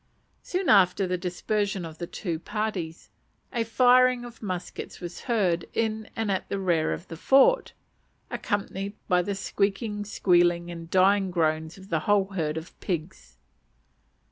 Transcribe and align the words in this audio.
Soon 0.41 0.67
after 0.67 1.05
the 1.05 1.15
dispersion 1.15 1.85
of 1.85 1.99
the 1.99 2.07
two 2.07 2.39
parties, 2.39 3.11
a 3.53 3.63
firing 3.63 4.25
of 4.25 4.41
muskets 4.41 4.99
was 4.99 5.21
heard 5.21 5.65
in 5.75 6.09
and 6.15 6.31
at 6.31 6.49
the 6.49 6.57
rear 6.57 6.91
of 6.91 7.07
the 7.07 7.15
fort, 7.15 7.73
accompanied 8.31 8.93
by 9.07 9.21
the 9.21 9.35
squeaking, 9.35 10.03
squealing, 10.03 10.71
and 10.71 10.89
dying 10.89 11.29
groans 11.29 11.77
of 11.77 11.93
a 11.93 11.99
whole 11.99 12.29
herd 12.33 12.57
of 12.57 12.79
pigs. 12.79 13.37